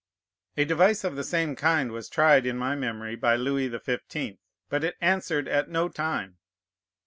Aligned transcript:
A 0.57 0.65
device 0.65 1.03
of 1.03 1.15
the 1.15 1.23
same 1.23 1.55
kind 1.55 1.91
was 1.91 2.09
tried 2.09 2.47
in 2.47 2.57
my 2.57 2.73
memory 2.75 3.15
by 3.15 3.35
Louis 3.35 3.67
the 3.67 3.79
Fifteenth, 3.79 4.39
but 4.67 4.83
it 4.83 4.95
answered 4.99 5.47
at 5.47 5.69
no 5.69 5.89
time. 5.89 6.39